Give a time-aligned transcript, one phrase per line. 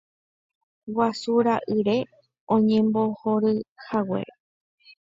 [0.95, 1.95] Guasu ra'ýre
[2.57, 4.33] oñembohoryhaguére.